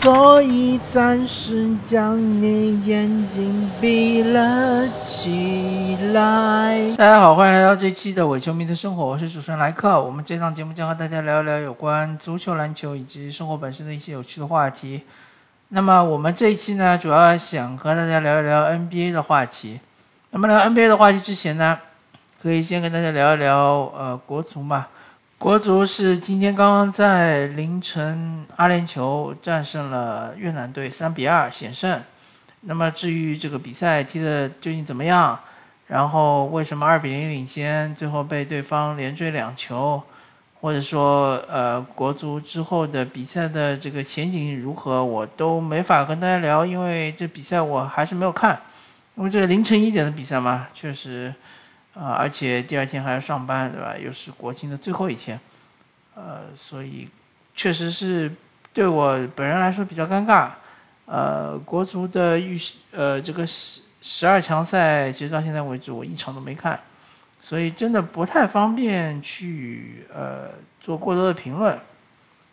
[0.00, 6.94] 所以暂时将你眼睛闭了起来。
[6.96, 10.00] 大家好，欢迎来到这期的伪球迷的生活，我是主持人莱克。
[10.00, 15.02] 我们这档节目将和大家聊一聊有关足球、篮球以及生活本身的一些有趣的话题。
[15.70, 19.80] 那么我们这一期呢，主要想和大家聊一聊 NBA 的话题。
[20.30, 21.76] 那么聊 NBA 的话题之前呢，
[22.40, 24.86] 可以先跟大家聊一聊呃国足嘛。
[25.38, 32.02] 国足是今天刚刚在凌晨阿联酋战胜了越南队三比二险胜。
[32.62, 35.38] 那么至于这个比赛踢的究竟怎么样，
[35.86, 40.02] 然后为什么二比零领先，最后被对方连追两球，
[40.60, 48.60] 或者说呃国足之后的比赛的这个前景如何，我都没法跟大家聊，因为这比赛我还是没有看，
[49.14, 51.32] 因为这凌晨一点的比赛嘛，确实。
[51.94, 53.96] 啊，而且第二天还要上班，对吧？
[53.98, 55.40] 又是国庆的最后一天，
[56.14, 57.08] 呃，所以
[57.56, 58.30] 确实是
[58.72, 60.50] 对我本人来说比较尴尬。
[61.06, 62.60] 呃，国足的预
[62.92, 66.78] 呃这个十十二强赛，其实到现在为止我一场都没看，
[67.40, 71.76] 所以真的不太方便去呃做过多的评论。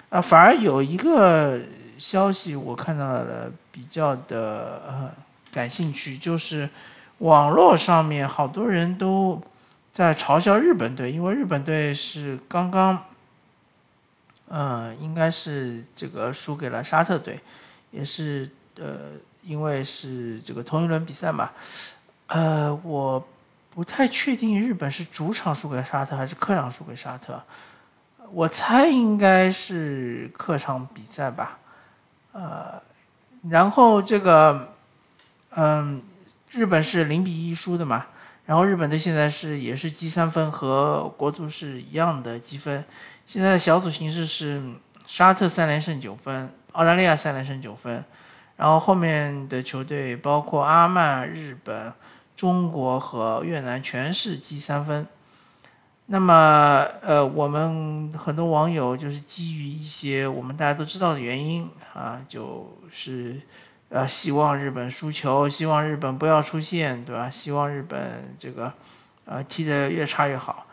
[0.09, 1.59] 啊，反而有一个
[1.99, 5.11] 消息我看到了比较的呃
[5.51, 6.67] 感兴趣，就是。
[7.19, 9.41] 网络上面好多人都
[9.93, 13.05] 在嘲笑日本队，因为日本队是刚刚，
[14.49, 17.39] 嗯，应该是这个输给了沙特队，
[17.91, 19.11] 也是呃，
[19.43, 21.49] 因为是这个同一轮比赛嘛，
[22.27, 23.25] 呃，我
[23.73, 27.41] 不太确定日本是主场输给沙特还是客场输给沙特，
[28.31, 31.57] 我猜应该是客场比赛吧，
[32.33, 32.81] 呃，
[33.49, 34.67] 然后这个，
[35.55, 36.01] 嗯。
[36.55, 38.05] 日本是零比一输的嘛，
[38.45, 42.83] 然后日本队现在是也是积三分，和国足是一样的积分。
[43.25, 44.63] 现在的小组形势是
[45.05, 48.01] 沙特三连胜九分，澳大利亚三连胜九分，
[48.55, 51.91] 然后后面的球队包括阿曼、日本、
[52.37, 55.05] 中国和越南全是积三分。
[56.05, 63.41] 那么，呃，我们很多网友就是基于一些我们大家都知道的原因啊，就是。
[63.95, 67.29] 呃，希望日本输球，希望日本不要出现，对吧？
[67.29, 68.73] 希望日本这个，
[69.23, 70.65] 呃，踢得越差越好。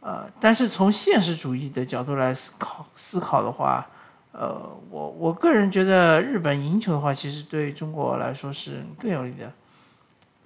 [0.00, 3.86] 呃，但是从现实主义的角度来思考思考的话，
[4.32, 9.52] 呃，我我个人觉得日本赢球的话，其实对中国来说是更有利的。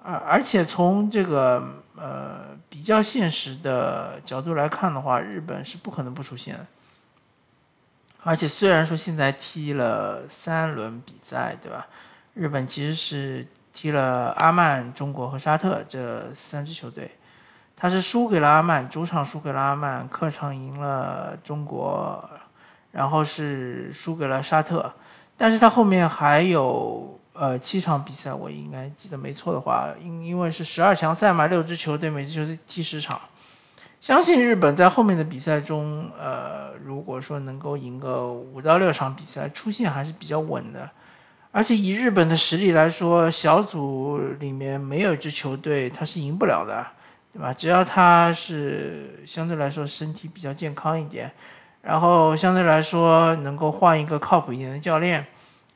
[0.03, 1.63] 而而且从这个
[1.95, 6.67] 呃比较现实的角度来看的话，日本是不可能不出现的。
[8.25, 11.87] 而且虽然说现在踢了三轮比赛，对吧？
[12.37, 17.11] 日本其实是踢了阿曼、中国和沙特这三支球队，
[17.75, 22.23] 他是输给了阿曼，主场输给了阿曼，客场赢了中国，
[22.93, 24.93] 然后是输给了沙特。
[25.35, 33.19] 但是他后面还有呃七场比赛，我应该记得没错的话，因因为是十二强赛嘛，六支球队每支球队踢十场。
[33.99, 40.91] 相信日本在后面的比赛中，呃，如果说能够赢个五到六场比赛，出线还是比较稳的。
[41.57, 46.87] 而且以日本的实力来说，小组里面没有一支球队他是赢不了的，
[47.33, 47.51] 对吧？
[47.51, 51.33] 只要他是相对来说身体比较健康一点，
[51.81, 55.27] 然后相对来说能够换一个靠谱一点的教练，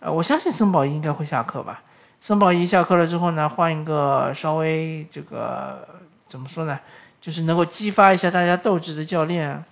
[0.00, 1.82] 呃，我相信森保一应该会下课吧。
[2.20, 5.88] 森保一下课了之后呢，换一个稍微这个
[6.26, 6.78] 怎么说呢？
[7.22, 9.65] 就是能够激发一下大家斗志的教练，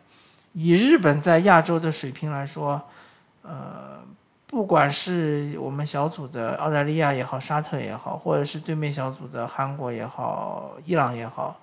[0.54, 2.80] 以日本在亚洲的水平来说，
[3.42, 4.00] 呃，
[4.48, 11.60] 不管是我们小组的澳大利亚也好，沙特也好，或者是对面小组的韩国也好，伊朗也好，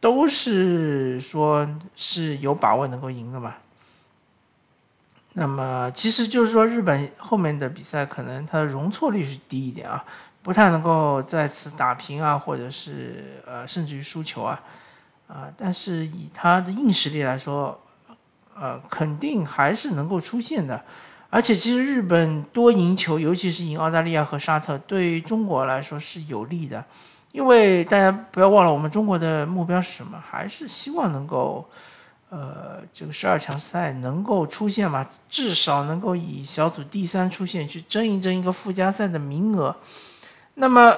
[0.00, 3.54] 都是说是有把握能够赢的嘛。
[5.34, 10.04] 那么，其实就是说日本后面的比赛可能它的容错率是低一点啊，
[10.42, 14.60] 不太能够再次打平啊，或者是呃，甚至于输球啊。
[15.28, 17.80] 啊，但是以他的硬实力来说，
[18.58, 20.82] 呃，肯定还是能够出现的。
[21.30, 26.82] 而且，其实日本多赢球，尤其是赢澳大利亚和沙特，对中国来说是有利的。
[27.32, 30.18] 因为大家不要忘了，我们中国的目标是什么？
[30.26, 31.68] 还是希望能够，
[32.30, 35.06] 呃，这个十二强赛能够出现嘛？
[35.28, 39.76] 至少能够以小组第三出现，去争一争一个附加赛的名额。
[40.54, 40.94] 那么，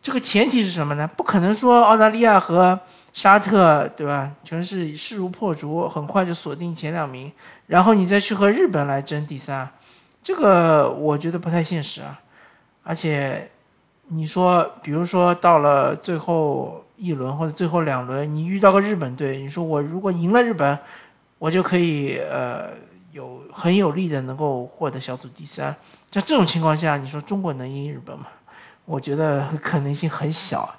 [0.00, 1.06] 这个前提是什么呢？
[1.06, 2.80] 不可能说澳大利亚和
[3.12, 4.30] 沙特对吧？
[4.44, 7.32] 全是势如破竹，很快就锁定前两名，
[7.66, 9.68] 然后你再去和日本来争第三，
[10.22, 12.20] 这个我觉得不太现实啊。
[12.84, 13.50] 而且
[14.08, 20.78] 你说，比如说到了最后一轮或者最后两轮，你遇到个日本队，你说我如果赢了日本，
[21.38, 22.70] 我就可以呃
[23.12, 25.74] 有很有利的能够获得小组第三。
[26.10, 28.26] 在这种情况下，你说中国能赢日本吗？
[28.84, 30.74] 我觉得可能性很小。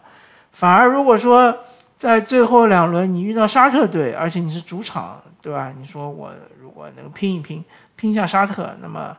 [0.51, 1.55] 反而如果说
[1.99, 5.73] 在最后两轮你遇到沙特队，而且你是主场，对吧？
[5.77, 6.31] 你说我
[6.61, 7.61] 如果能拼一拼，
[7.97, 9.17] 拼下沙特，那么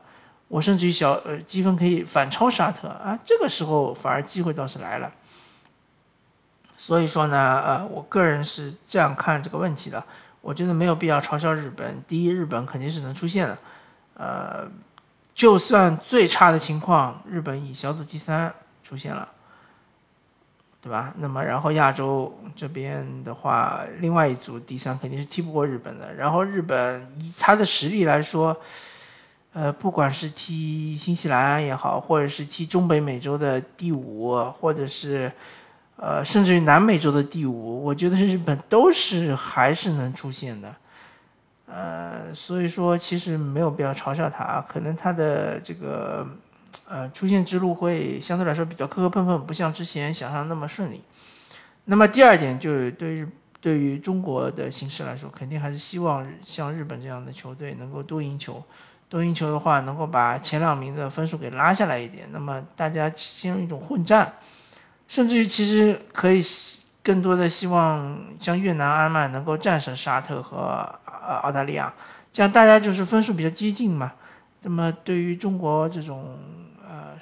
[0.49, 5.13] 我甚至于小呃积分可以反超沙特啊，这个时候反而机会倒是来了。
[6.79, 10.03] 所以说呢，呃，我个人是这样看这个问题的。
[10.41, 12.03] 我觉得没有必要嘲笑日本。
[12.09, 13.59] 第一，日本肯定是能出现的。
[14.15, 14.67] 呃，
[15.35, 18.51] 就算最差的情况，日本以小组第三
[18.83, 19.29] 出现了，
[20.83, 21.13] 对吧？
[21.19, 26.15] 那么然后亚洲这边的话，另外一组第三肯定是踢不过日本的。
[26.15, 28.57] 然后日本以他的实力来说，
[29.53, 35.31] 呃，不管是踢新西兰也好，或者是踢中北美洲的第五，或者是。
[36.03, 40.75] 呃，甚至于南美洲的第五，我觉得日本都是还是能出现的，
[41.67, 46.27] 呃，所以说其实没有必要嘲笑他，可能他的这个
[46.89, 51.03] 呃出现之路会相对来说比较磕磕碰碰，不像之前想象那么顺利。
[51.85, 53.27] 那么第二点就是对于
[53.61, 58.63] 对于中国的形势来说，肯定还是希望像日本这样的球队能够多赢球，
[59.09, 64.33] 多赢球的话能够把前两名的分数给拉下来一点，那么大家进入一种混战。
[65.09, 66.41] 甚至于，其实可以
[67.03, 71.93] 更多的希望像越南、阿曼能够战胜沙特和呃澳大利亚，
[72.33, 74.13] 这样大家就是分数比较接近嘛。
[74.63, 76.39] 那么对于中国这种
[76.87, 77.17] 呃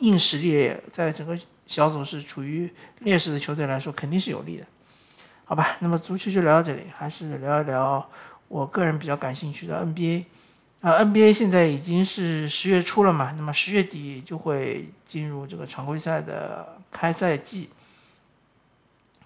[0.00, 4.64] 硬实力在整个小组是处于劣势的球队来说，肯定是有利的，
[5.44, 5.76] 好吧？
[5.80, 8.06] 那么足球就聊到这里，还是聊一聊
[8.48, 10.24] 我个人比较感兴趣的 NBA。
[10.82, 17.70] 啊，NBA 现在已经是十月初了嘛，那么十月底就会进入这个常规赛的开赛季。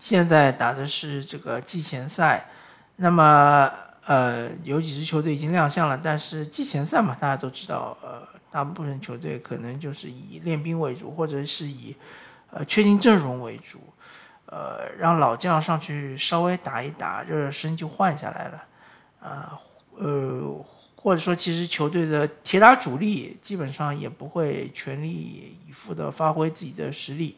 [0.02, 2.50] 现在打的是这个季前赛，
[2.96, 3.72] 那么
[4.06, 11.94] 呃，有几支球队已经亮相了，但是季前赛嘛，大家都知道，呃，大部分球队可能就是以练兵为主，或者是以
[12.50, 13.78] 呃确定阵容为主，
[14.46, 18.64] 呃，让老将上去稍微打一打，热热身就换下来了，
[19.20, 19.60] 啊，
[19.96, 20.64] 呃。
[20.98, 25.08] 或者说，其实球队的铁打主力基本上也不会全力
[25.68, 27.36] 以赴的发挥自己的实力，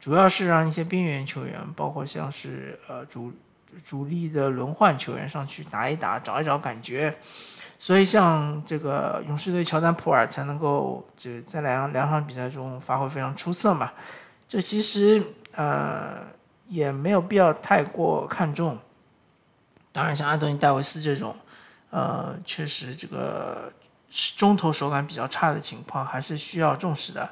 [0.00, 3.30] 主要是让一些边缘球员，包括像是呃主
[3.84, 7.14] 主力的轮换球员上去打一打，找一找感觉。
[7.78, 13.92] 所以像这个勇士队乔丹普尔才能够就在两两场比赛中发挥非常出色嘛。
[14.48, 15.22] 这其实
[15.54, 16.18] 呃
[16.66, 18.78] 也没有必要太过看重。
[19.92, 21.36] 当然，像安东尼戴维斯这种。
[21.90, 23.70] 呃，确实，这个
[24.38, 27.28] 中投手感比较差的情况还是需要重视的。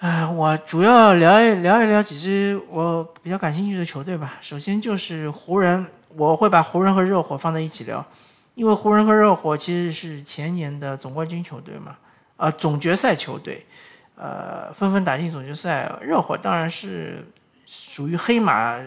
[0.00, 4.36] 哎，我主要聊一聊一聊几支我比较感兴趣的球队吧。
[4.40, 8.06] 首先就是湖人，我会把湖人和热火放在一起聊，
[8.54, 11.96] 因为湖人和热火其实是前年的总冠军球队嘛，
[12.36, 13.66] 啊，总决赛球队，
[14.14, 15.90] 呃，纷纷打进总决赛。
[16.00, 17.26] 热火当然是
[17.66, 18.78] 属于黑马。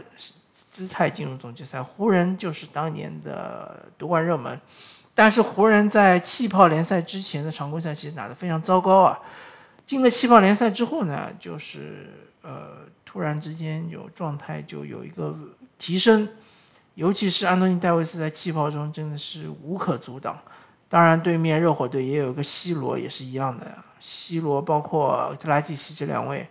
[0.53, 4.57] 姿态进入总决赛，湖人就是当年的夺冠热门，
[5.13, 9.19] 但是湖人，在气泡联赛之前的常规赛其实打得非常糟糕啊。
[9.91, 12.07] 进了气泡联赛之后呢，就是
[12.43, 15.37] 呃，突然之间有状态就有一个
[15.77, 16.29] 提升，
[16.95, 20.39] 尤其是安东尼戴维斯在气泡中真的是无可阻挡。
[20.87, 23.69] 当然，对面热火队也有一个 C 罗，也是一样的
[23.99, 26.47] ，C 罗包括特拉季奇这两位，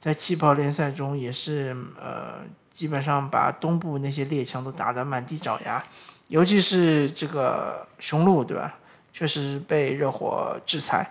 [0.00, 2.46] 在气泡联赛中也是呃。
[2.70, 5.84] 基本上把东部那些列强都打得满地找牙，
[6.28, 8.76] 尤其是这个雄鹿，对吧？
[9.12, 11.10] 确实被热火制裁。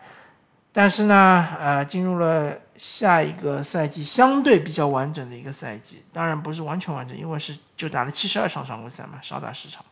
[0.78, 9.84] 但是呢，呃，进入了下一个赛季，相对比较完整的一个赛季，当然不是完全完整，因为是就打了七十二场常规赛嘛，少打十场。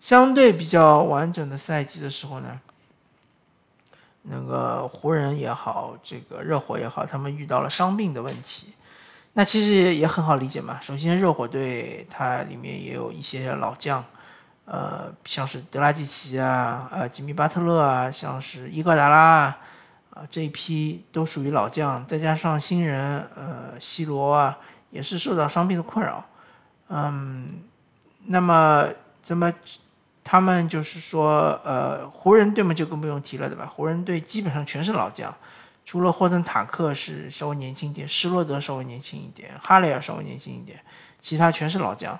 [0.00, 2.58] 相对比较完整的赛季的时候呢，
[4.22, 8.72] 那个湖人也好，这个热火也好，他们遇到了伤病的问题。
[9.34, 10.80] 那其实也很好理解嘛。
[10.80, 14.02] 首先，热火队它里面也有一些老将，
[14.64, 19.58] 呃，像是德拉季奇啊，呃，吉米巴特勒啊，像是伊戈达拉啊
[20.30, 22.06] 这一批都属于老将。
[22.06, 24.58] 再加上新人，呃，西罗啊，
[24.90, 26.24] 也是受到伤病的困扰。
[26.88, 27.60] 嗯，
[28.26, 28.86] 那么
[29.22, 29.52] 怎么
[30.24, 33.66] 他们就是说，呃，湖人队嘛就更不用提了，对吧？
[33.66, 35.34] 湖人队基本上全是老将。
[35.84, 40.78] 除了霍顿塔克是稍微年轻一点，施罗德稍微年轻一点，哈雷尔稍微年轻一点，
[41.18, 42.18] 其他全是老将。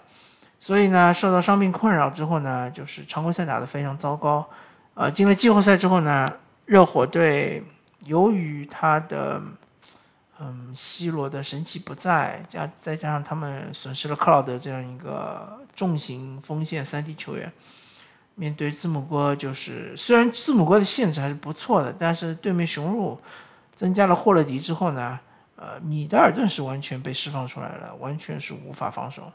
[0.58, 4.48] 所以呢，受到伤病困扰之后呢，就是常规赛打得非常糟糕。
[4.94, 6.32] 呃，进了季后赛之后呢，
[6.64, 7.62] 热火队
[8.04, 9.42] 由于他的
[10.40, 17.52] 嗯，C 罗的神奇不在，加再加上他们损失了克劳德这样一个重型锋线三 D 球员，
[18.36, 23.20] 面对字母哥，就是虽然字母哥的限制还是不错的，但是对面雄鹿
[23.74, 25.18] 增加了霍勒迪之后呢，
[25.56, 29.32] 呃，米德尔顿是完全被释放出来了，完全是无法防守，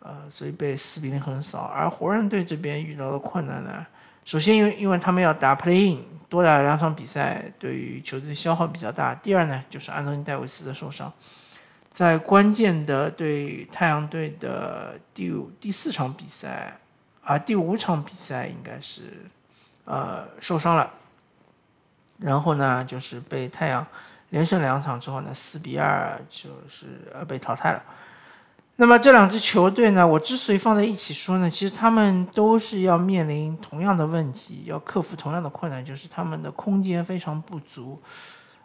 [0.00, 1.60] 呃，所以被四比零横扫。
[1.74, 3.86] 而湖人队这边遇到的困难呢，
[4.28, 9.14] 首先因为因为他们要打 playing，多打两场比赛，对于球队消耗比较大。
[9.14, 11.10] 第二呢，就是安东尼戴维斯的受伤，
[11.94, 16.76] 在关键的对太阳队的第五第四场比赛。
[17.22, 19.04] 啊，第五场比赛应该是，
[19.86, 20.90] 呃，受伤了，
[22.18, 23.86] 然后呢，就是被太阳
[24.28, 27.82] 连胜两场之后呢，四比二就是呃被淘汰了。
[28.80, 38.00] 那么这两支球队呢，我之所以放在一起说呢，其实他们都是要面临同样的问题，要克服同样的困难，就是他们的空间非常不足。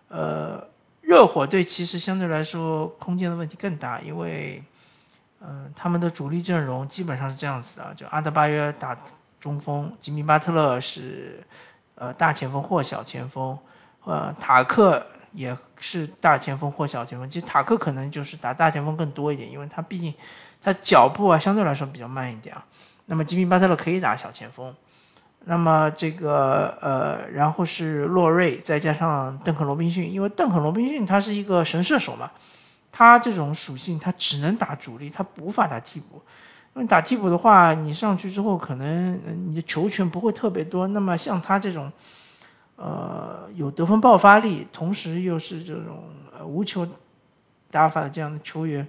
[0.09, 0.63] 呃，
[1.01, 4.63] 热火队其实相对来说空间的问题更大，因为。
[5.45, 8.97] 嗯，他们的主力阵容基本上是这样子的：就阿德巴约打
[9.41, 11.43] 中锋，吉米巴特勒是
[11.95, 13.57] 呃大前锋或小前锋，
[14.05, 17.29] 呃塔克也是大前锋或小前锋。
[17.29, 20.13] 其实塔克可能就是打大前锋更多一点，因为他毕竟
[20.61, 22.63] 他脚步啊相对来说比较慢一点啊。
[23.07, 24.73] 那么吉米巴特勒可以打小前锋，
[25.45, 32.31] 那么这个呃然后是洛瑞再加上邓肯罗宾逊，因为邓肯罗宾逊他是一个神射手嘛。
[32.95, 36.21] 他这种属性，他只能打主力，他无法打替补。
[36.75, 40.87] 因为打替补的话，你上去之后，可能你的球权不会特别多。
[40.89, 41.91] 那么像他这种，
[42.83, 46.03] 呃，有得分爆发力，同时又是这种
[46.37, 46.85] 呃无球
[47.71, 48.85] 打法的这样的球员，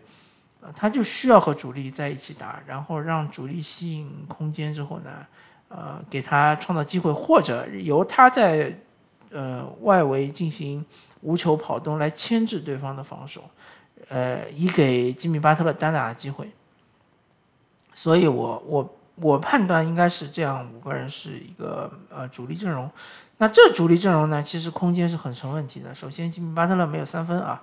[0.60, 5.10] 呃，他就需要和主力在一起打，然后让主力吸引空间之后呢，
[5.68, 8.76] 呃，给他创造机会，或者由他在
[9.30, 10.84] 呃外围进行
[11.20, 13.48] 无球跑动来牵制对方的防守。
[14.08, 16.50] 呃，以给吉米巴特勒单打的机会，
[17.94, 22.90] 所以我我我判断应该是这样，五个人是一个呃主力阵容。
[23.38, 25.94] 那这主力阵容呢，其实空间是很成问题的。
[25.94, 27.62] 首先，吉米巴特勒没有三分啊，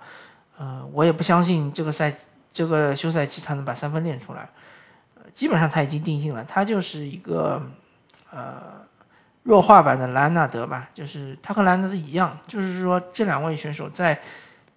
[0.58, 2.14] 呃，我也不相信这个赛
[2.52, 4.50] 这个休赛期他能把三分练出来。
[5.34, 7.62] 基本上他已经定性了，他就是一个
[8.32, 8.82] 呃
[9.44, 14.20] 弱化版的兰纳德吧，就是他和兰纳德一样，就是说这两位选手在。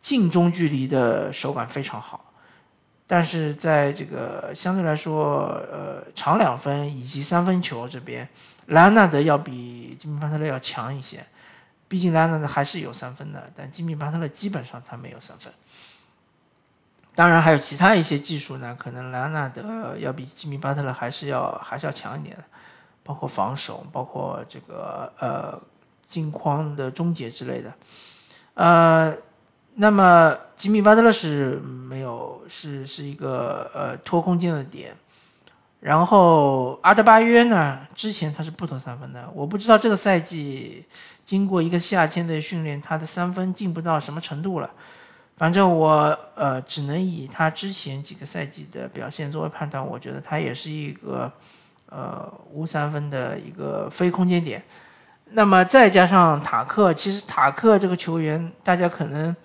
[0.05, 2.31] 近中距离的手感非常好，
[3.07, 8.29] 但是在这个相对来说，呃，长两分以及三分球这边，
[8.67, 11.25] 莱昂纳德要比吉米巴特勒要强一些。
[11.89, 15.53] 毕竟莱昂纳德还是有三分的，但吉米巴特勒基本上他没有三分。
[17.15, 22.45] 当然还有其他一些技术呢，可能莱昂纳德要比吉米巴特勒还是要还是要强一点的，
[23.03, 25.61] 包括防守，包括这个呃
[26.09, 27.73] 镜框的终结之类的，
[28.55, 29.15] 呃。
[29.77, 34.97] 那么吉米巴特勒是没有，是是一个呃拖空间的点，
[35.85, 40.83] 然后阿德巴约呢，之前他是不投三分的，我不知道这个赛季
[41.27, 44.71] 经过一个夏天的训练，他的三分进步到什么程度了。
[45.37, 51.31] 反正我呃只能以他之前几个赛季的表现作为判断，我觉得他也是一个
[51.91, 54.65] 呃无三分的一个非空间点。
[55.33, 59.37] 那么再加上塔克，其实塔克这个球员，大家可能。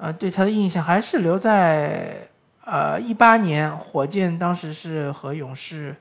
[0.00, 2.28] 呃，对他的印象还是留在
[2.70, 5.96] 呃一八年火箭当时是和勇士，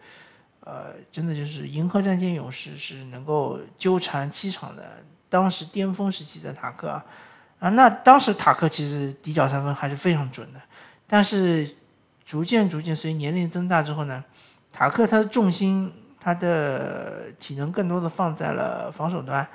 [0.59, 4.83] 呃，真的就是银河战舰勇士是能够纠缠七场的，
[5.29, 7.05] 当时巅峰时期的塔克啊，
[7.59, 10.59] 啊，那当时塔克其实底角三分还是非常准的，
[11.07, 11.75] 但是
[12.25, 14.21] 逐渐逐渐随年龄增大之后呢，
[14.73, 19.47] 塔克他的重心他的体能更多的放在了防守端。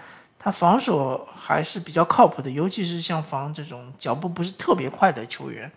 [0.45, 5.71] 他防守还是比较靠谱的，尤其是像防这种脚步不是特别快的球员，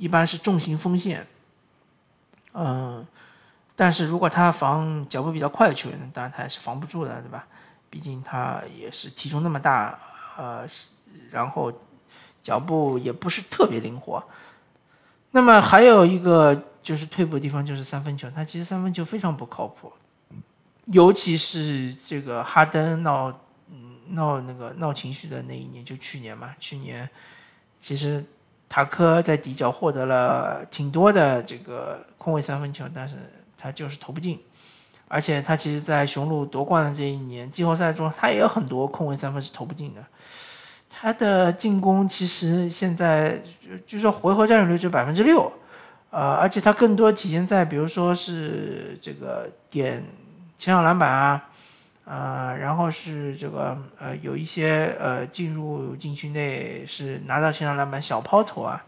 [0.00, 1.24] 一般是重型锋线。
[2.54, 3.06] 嗯，
[3.76, 7.46] 但是如果他防脚步比较快的球员，当然他也是防不住的，对吧？
[7.90, 9.98] 毕竟他也是体重那么大，
[10.36, 10.66] 呃，
[11.30, 11.72] 然后
[12.42, 14.24] 脚步也不是特别灵活。
[15.32, 19.92] 那么还有一个就是退步的地方，就是三分球，他其实三分球非常不靠谱，
[20.86, 23.32] 尤其是这个哈登闹。
[24.12, 27.08] 闹那个闹情绪的那一年就去年嘛，去年
[27.80, 28.24] 其实
[28.70, 33.16] 塔克在底角获得了挺多的这个空位三分球，但是
[33.58, 34.38] 他就是投不进，
[35.08, 40.00] 而且他其实，在雄鹿夺冠的这一年季后赛中，他也有很多空位三分是投不进的。
[40.88, 43.42] 他的进攻其实现在
[43.88, 45.52] 就说回合占有率就百分之六，
[46.10, 50.04] 呃，而且他更多体现在比如说是这个点
[50.56, 51.49] 前场篮板啊。
[52.10, 58.84] 呃，然后是这个呃，有一些呃进入禁区内是拿到前场篮板小抛投啊，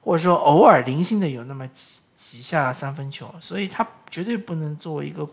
[0.00, 5.24] 或者说偶尔零星的有那么几几下三分球，所以他绝对不能作为一个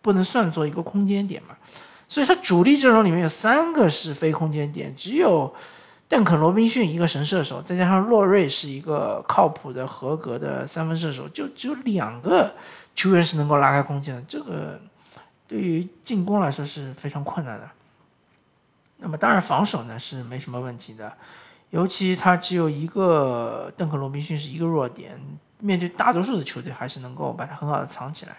[0.00, 1.54] 不能算作一个空间点嘛。
[2.08, 5.54] 所以他主力阵容里面有三个是非空间点，只有
[6.08, 12.52] 邓肯·罗宾逊一个神射手，再加上洛瑞是一个靠谱的、合格的三分射手，就只有两个
[12.96, 14.22] 球员是能够拉开空间的。
[14.28, 14.78] 这个
[15.52, 17.68] 对于进攻来说是非常困难的。
[18.96, 21.12] 那么当然防守呢是没什么问题的，
[21.68, 25.20] 尤其他只有一个邓肯·罗宾逊是一个弱点，
[25.58, 28.36] 面对大多数的球队还是能够把它很好的藏起来。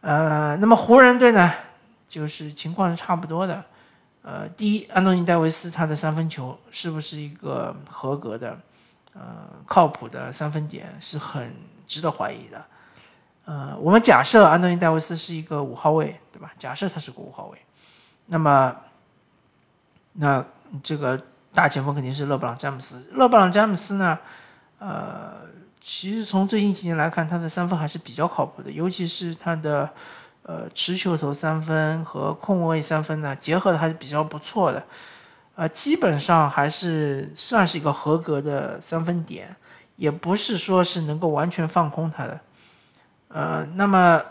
[0.00, 1.52] 呃，那么湖人队呢，
[2.08, 3.64] 就是情况是差不多的。
[4.22, 8.58] 呃，第一，安东尼·戴维斯他的三分球是不是一个合格的、
[9.14, 9.22] 呃
[9.66, 11.54] 靠谱的三分点，是很
[11.86, 12.64] 值得怀疑的。
[13.48, 16.52] 呃，我们假设安东尼·戴维斯是一个五号位，对吧？
[16.58, 17.58] 假设他是个五号位，
[18.26, 18.76] 那么。
[20.20, 20.44] 那
[20.82, 21.22] 这个
[21.54, 23.06] 大前锋肯定是勒布朗詹姆斯。
[23.12, 24.18] 勒布朗詹姆斯呢，
[24.80, 25.34] 呃，
[25.80, 29.88] 其实从最近几年来看，他的三分还是比较靠谱的，尤其是他的
[30.42, 34.82] 呃持球投三分和控卫三分呢，结合的还是比较不错的。
[35.54, 39.54] 呃，基本上还是算是一个合格的三分点，
[39.94, 42.40] 也不是说是能够完全放空他的。
[43.28, 44.22] 呃，那么。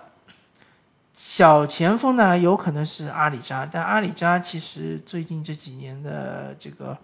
[1.19, 6.95] 小前锋呢，有可能是阿里扎，但阿里扎其实最近这几年的这个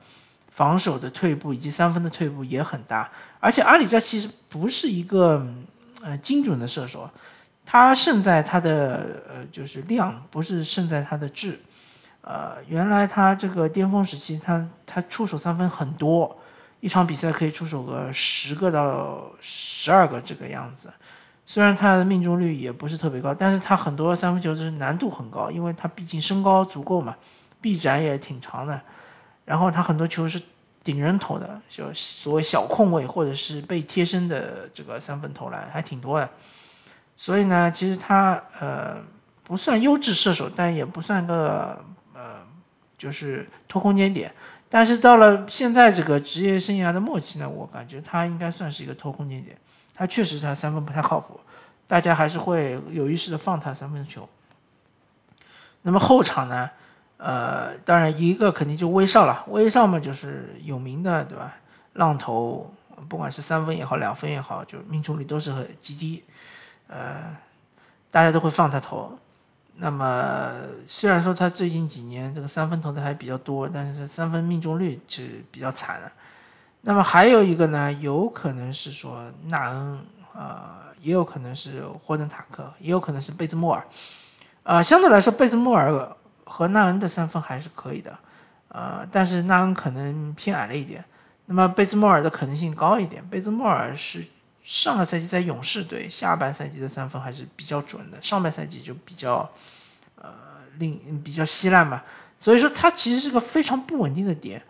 [0.51, 3.09] 防守的退步以及三分的退步也很大，
[3.39, 5.43] 而且阿里扎其实不是一个
[6.03, 7.09] 呃精准的射手，
[7.65, 11.57] 他胜在他的呃就是量，不是胜在他的质。
[12.21, 16.39] 呃，原来他这个巅峰时期，他他出手三分很多，
[16.81, 20.93] 一场比赛可以出手个十个到十二个这个样子。
[21.45, 27.15] 虽然他的命中率也不是特别高，但是他很多三分球就是难度很高，因为他毕竟身高足够嘛，
[27.59, 28.79] 臂展也挺长的，
[29.43, 30.41] 然后他很多球是
[30.83, 36.29] 顶人投的，就所谓小空位或者是被贴身的这个三分投篮还挺多的，
[37.17, 38.97] 所以呢，其实他呃
[39.43, 42.37] 不算优质射手，但也不算个呃
[42.97, 44.33] 就是拖空间点，
[44.69, 49.57] 但是到了现在这个职业生涯的末期呢，我感觉他应该算是一个拖空间点。
[49.93, 51.39] 他确实他三分不太靠谱，
[51.87, 54.27] 大家还是会有意识的放他三分球。
[55.83, 56.69] 那么后场呢？
[57.17, 61.55] 呃，当然一个肯定就威少了，威少嘛就是有名的对吧？
[61.93, 62.73] 浪头，
[63.07, 66.23] 不管是三分也好，两分也好，就命中率都是很极低，
[66.87, 67.35] 呃，
[68.11, 69.17] 大家都会放他投。
[69.75, 70.51] 那么
[70.85, 76.11] 虽然说他最近几年这个三分投的还比较多，但是三分命中率是比较惨的。
[76.85, 79.99] 那么还有一个呢，有可能是说纳恩，
[80.35, 83.81] 呃，也有可能是霍顿塔克，也有可能是贝兹莫尔，
[84.63, 88.19] 呃，相对来说贝兹莫尔和纳恩的三分还是可以的，
[88.67, 91.01] 呃，但是纳恩可能偏矮了一点，
[91.45, 93.25] 那么贝兹莫尔的可能性高一点。
[93.29, 94.21] 贝兹莫尔是
[94.65, 99.49] 上个赛季在勇士队，下半赛季的三分还是比较准的，上半赛季就比较，
[100.21, 100.29] 呃，
[100.79, 102.03] 令比较稀烂嘛，
[102.41, 104.61] 所以说他其实是个非常不稳定的点。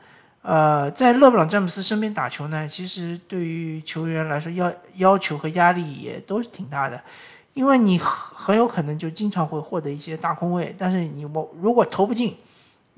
[0.43, 7.01] 呃，在勒布朗詹姆斯身边打球呢，其实对于球员来说要要求和压力也都是挺大的，
[7.53, 12.36] 因为你很有可能就经常会获得一些大空位，但是你我如果投不进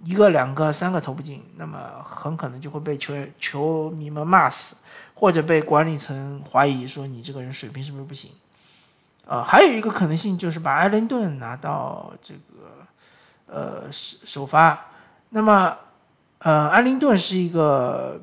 [0.04, 4.78] 一个、两个、三个投不进，那么很可能就会被球员球迷们骂死，
[5.14, 8.32] 或者被管理层怀疑说你这个人水平是不是不行。
[9.28, 12.82] 呃，还有一个可能性就是把艾伦顿拿到这个
[13.46, 14.88] 呃首首发，
[15.30, 15.78] 那么。
[16.40, 18.22] 呃，安灵顿是一个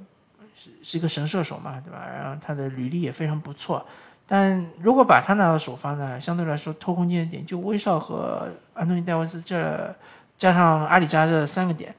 [0.57, 2.07] 是是一个神射手嘛，对吧？
[2.07, 3.85] 然后他的履历也非常不错。
[4.29, 9.92] 但如果把他拿到首发呢，相对来说偷空间点就威少和安东尼戴维斯这
[10.38, 11.92] 加上阿里扎这三个点。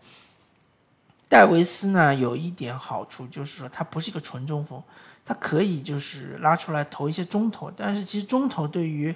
[1.27, 4.81] 戴维斯呢有一点好处就是说他不是一个纯中锋，
[5.25, 9.13] 他可以就是拉出来投一些中投，但是其实中投对于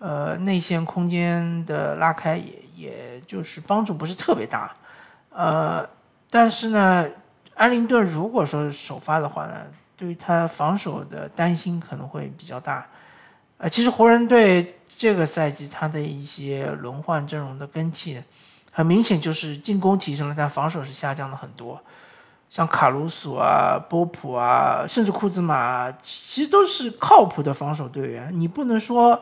[0.00, 4.74] 呃内线空间的拉开也也就是帮助不是特别大，
[5.30, 5.88] 呃。
[6.34, 7.06] 但是呢，
[7.56, 9.54] 安灵顿如果说首发的话呢，
[9.98, 12.86] 对于他防守的担心可能会比较大。
[13.58, 18.18] 呃，其实湖人队这个赛季他的一些轮换阵容的更替，
[18.72, 21.78] 很明显就是进攻提升了，但防守是下降了很多。
[22.48, 28.32] 像卡鲁索啊、波普啊，甚至库兹马，其实都是靠谱的防守队员。
[28.32, 29.20] 你不能说，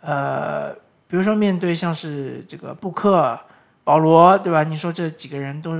[0.00, 0.74] 呃，
[1.06, 3.38] 比如说面对像是这个布克。
[3.84, 4.62] 保罗，对吧？
[4.62, 5.72] 你说这几个人都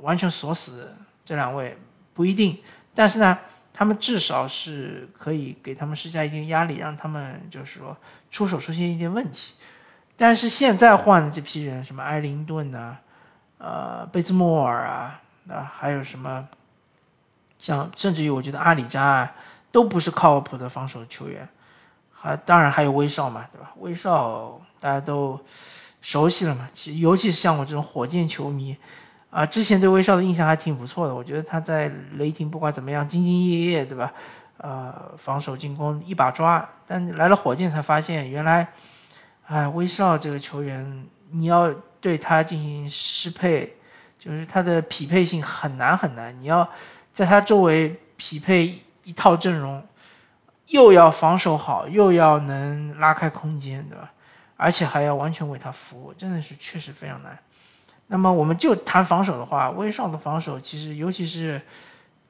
[0.00, 1.76] 完全锁死，这两位
[2.14, 2.58] 不一定，
[2.94, 3.38] 但是呢，
[3.72, 7.96] 他们至少是可以给他们施加一定压力，让他们就是说
[8.30, 9.54] 出手出现一点问题。
[10.16, 12.96] 但是现在换的这批人，什么埃灵顿呐，
[13.58, 16.46] 呃，贝兹莫尔啊，啊，还有什么，
[17.58, 19.32] 像甚至于我觉得阿里扎啊，
[19.72, 21.48] 都不是靠谱的防守球员。
[22.12, 23.72] 还当然还有威少嘛，对吧？
[23.78, 25.40] 威少大家都
[26.02, 28.76] 熟悉了嘛，尤其是像我这种火箭球迷
[29.30, 31.14] 啊，之前对威少的印象还挺不错的。
[31.14, 34.12] 我觉得他在雷霆不管怎么样兢兢业业，对吧？
[34.58, 38.68] 呃，防守进攻一把抓，但来了火箭才发现，原来，
[39.46, 43.76] 哎，威少这个球员，你要对他进行适配，
[44.18, 46.38] 就是他的匹配性很难很难。
[46.40, 46.68] 你要
[47.12, 49.82] 在他周围匹配一套阵容，
[50.66, 54.12] 又要防守好，又要能拉开空间，对吧？
[54.62, 57.36] 而且还要完全为他服务，真的是确实非常难。
[58.06, 61.60] 那么我们就谈防守的话，威少的防守其实，尤其是，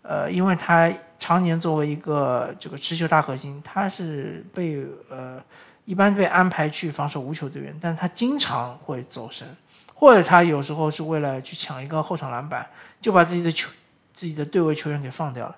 [0.03, 0.92] 呃，因为他。
[1.23, 5.40] 常年作为一个这个持球大核心，他是被呃
[5.85, 9.47] 一般被安排去防守无球队员，但他经常会走神，
[9.95, 12.66] 或者他有时候是为了去抢一个后场篮板，
[13.01, 13.71] 就把自己的球
[14.12, 15.57] 自己的对位球员给放掉了，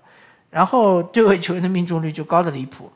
[0.50, 2.92] 然后对位球员的命中率就高的离谱，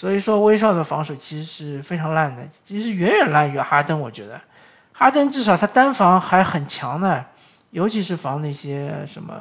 [0.00, 4.40] 所以说威少的防守其实是非常烂的，其实远远烂于哈登，我觉得
[4.92, 7.22] 哈登至少他单防还很强的，
[7.70, 9.34] 尤其是防那些什么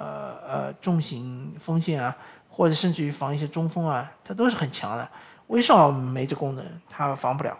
[0.46, 2.14] 呃重型锋线啊。
[2.50, 5.08] 或者甚至于防一些中锋啊，他都是很强的。
[5.48, 7.58] 威少没这功能，他防不了。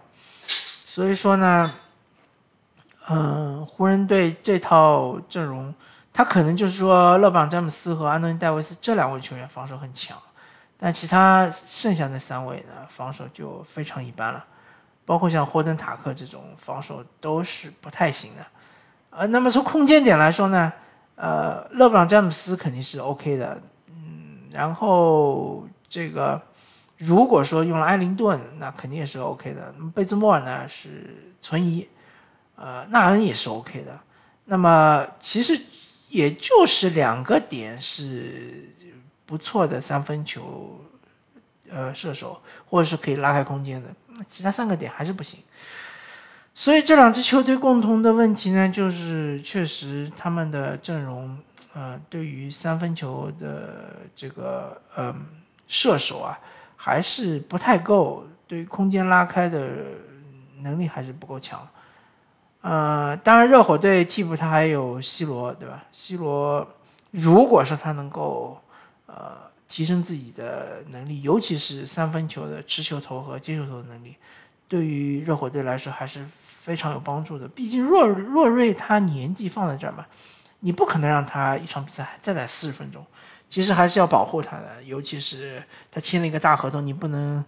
[0.84, 1.72] 所以说呢，
[3.08, 5.74] 嗯，湖人队这套阵容，
[6.12, 10.18] 他可能就是说勒布朗詹姆斯和安东尼戴维斯这两位球员防守很强，
[10.80, 14.42] 但其他剩下那三位呢，防守就非常一般了。
[15.04, 18.46] 包括像霍登塔克这种防守都是不太行的。
[19.10, 20.72] 呃，那么从空间点来说呢，
[21.16, 23.60] 呃，勒布朗詹姆斯肯定是 OK 的。
[23.88, 26.40] 嗯然后这个，
[26.96, 29.74] 如果说用了埃灵顿，那肯定也是 OK 的。
[29.76, 31.88] 那么贝兹莫尔呢是存疑，
[32.56, 33.98] 呃，纳恩也是 OK 的。
[34.44, 35.60] 那么其实
[36.08, 38.68] 也就是两个点是
[39.30, 40.80] 不错的三分球，
[41.70, 43.88] 呃，射手或者是可以拉开空间的。
[44.28, 45.40] 其他三个点还是不行。
[46.52, 51.38] 所以这两支球队共同的问题呢，就是确实他们的阵容。
[51.72, 55.14] 呃，对于三分球的这个呃
[55.68, 56.36] 射手啊，
[56.76, 59.68] 还是不太够，对于空间拉开的
[60.62, 61.64] 能力还是不够强。
[62.62, 66.66] 呃，当然热火队替补他还有 C 罗，对吧？C 罗
[67.12, 68.60] 如果说他能够
[69.14, 74.14] 呃提升自己的能力，尤其是三分球的持球投和接球投的能力，
[74.68, 77.48] 对于热火队来说还是非常有帮助的。
[77.48, 80.06] 毕竟若若瑞他年纪放在这儿嘛。
[80.62, 83.02] 你不可能让他一场比赛再打四十分钟，
[83.48, 87.42] 其实还是要保护他的，尤其是他签了一个大合同，你不能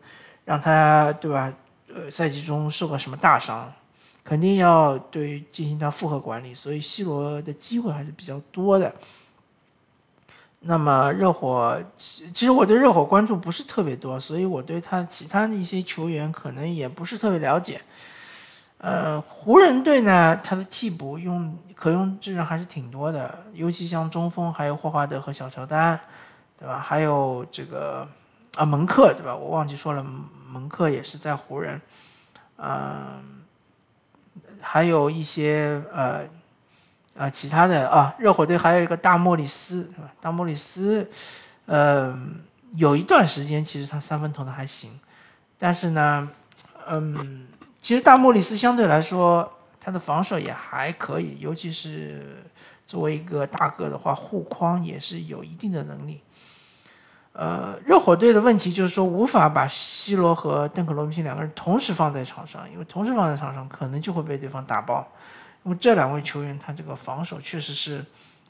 [0.47, 1.53] 让他对吧？
[1.95, 3.71] 呃，赛季中受个什么大伤，
[4.25, 8.91] 肯定要对进行他复合管理，所以 C 罗的机会还是比较多的。
[10.63, 17.81] 那么热火，其实我对热火关注不是特别多，所以我对他其他的一些球员可能也不是特别了解。
[18.79, 25.99] 呃，湖人队呢，他的替补用可用之人还是挺多的，尤其像中锋，还有霍华德和小乔丹，
[26.59, 26.79] 对吧？
[26.79, 28.07] 还有这个
[28.57, 29.35] 啊蒙克，对吧？
[29.35, 30.05] 我忘记说了，
[30.49, 31.81] 蒙克也是在湖人，
[32.57, 33.23] 嗯，
[34.61, 36.25] 还有一些呃
[37.17, 40.11] 啊其他的啊，热火队还有一个大莫里斯，是吧？
[40.21, 41.11] 大莫里斯，
[41.67, 42.17] 呃，
[42.75, 44.91] 有一段时间其实他三分投的还行，
[45.59, 46.29] 但是呢，
[46.89, 47.47] 嗯。
[47.83, 52.45] 其实大莫里斯相对来说，他的防守也还可以，尤其是
[52.87, 56.21] 作为一个大个的话，护框也是有一定的能力。
[57.33, 65.05] 呃，热火队的问题就是说，无法把西罗和邓肯罗宾逊两个人同时放在场上，因为同时放在场上，可能就会被对方打爆。
[65.65, 68.05] 那么这两位球员，他这个防守确实是，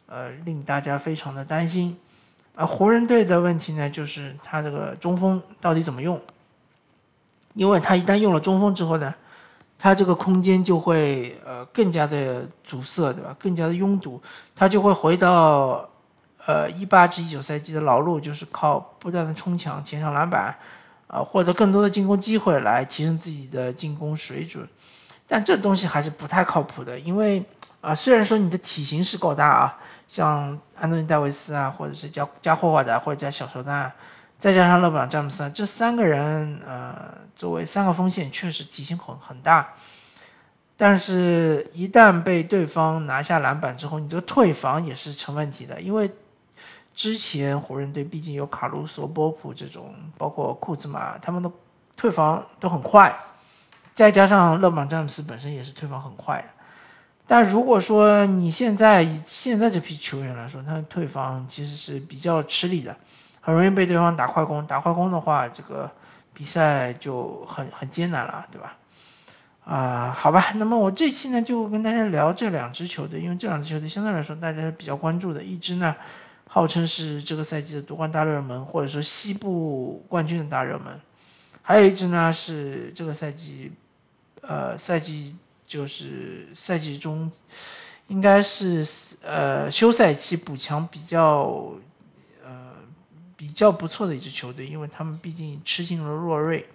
[0.06, 1.98] 呃，令大家非常的担心。
[2.54, 6.20] 而湖人队的问题呢，就是他这个中锋到底怎么用？
[7.54, 9.14] 因为他一旦用了中锋之后呢，
[9.78, 13.36] 他这个空间就会呃更加的阻塞，对吧？
[13.38, 14.20] 更加的拥堵，
[14.56, 15.88] 他就会回到
[16.46, 20.56] 呃一八至一九赛季的老路，就是靠不断的冲抢、前上篮板，
[21.08, 24.66] 啊，获得更多的进攻机会来提升自己的进攻水准。
[25.32, 27.42] 但这东西还是不太靠谱的，因为
[27.80, 33.90] 啊，虽然说你的体型是够大啊，像安东尼戴维斯啊，或者是加加霍华德或者加小乔丹。
[34.36, 39.66] 再加上勒布朗詹姆斯，这三个人，呃，作为三个锋线，确实体型很很大。
[40.76, 45.80] 但是，一旦被对方拿下篮板之后，你这个退防也是成问题的。
[45.80, 46.10] 因为
[46.94, 51.50] 之前湖人队毕竟有卡鲁索、波普这种，包括库兹马，他们的
[51.96, 53.16] 退防都很快。
[53.94, 56.44] 再加上勒布朗詹姆斯本身也是退防很快的。
[57.26, 62.94] 但如果说你现在以现在这批球员来说，他退防其实是比较吃力的。
[63.44, 65.90] 很容易被对方打快攻，打快攻的话，这个
[66.32, 68.76] 比赛就很很艰难了，对吧？
[69.64, 75.94] 啊，好吧，那么我这期呢就跟大家聊这两支球队，因为这两支球队相对来说大家是比较关注的，一支呢
[76.48, 81.00] 号称是这个赛季的夺冠大热门，或者说西部冠军的大热门，
[81.62, 83.72] 还有一支呢是这个赛季，
[84.42, 87.30] 呃，赛季就是赛季中
[88.08, 88.84] 应该是
[89.24, 91.72] 呃休赛期补强比较
[92.44, 92.74] 呃
[93.36, 96.68] 比较不错的一支球队，因为他们毕竟吃进了洛瑞。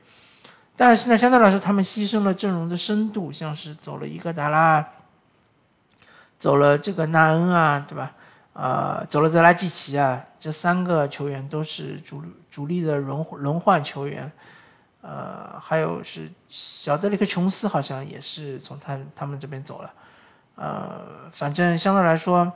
[0.76, 4.88] 但是呢，相对来说，他们牺牲了阵容的深度，像是走了伊戈达拉，
[6.40, 8.14] 走了这个纳恩啊，对吧？
[8.54, 14.32] 呃，走了德拉季奇啊，这三个球员都是主主力的轮轮换球员。
[15.02, 19.94] 呃，还有是小德里克琼斯，好像也是从他他们这边走了。
[20.56, 22.52] 呃，反正相对来说，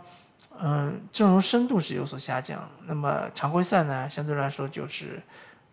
[0.62, 2.68] 嗯，阵容深度是有所下降。
[2.86, 5.22] 那么常规赛呢，相对来说就是。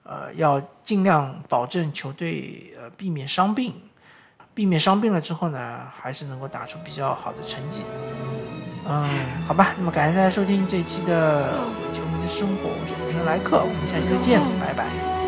[0.04, 3.74] 呃，要尽量保证球队呃避免伤病，
[4.54, 7.82] 避免伤病了之后呢，还是能够打出比较好的成绩。
[8.86, 11.58] 嗯，好吧，那么感谢大家收听这一期的
[11.92, 15.27] 球迷的生活，我是主持人莱克，我们下期再见，拜拜。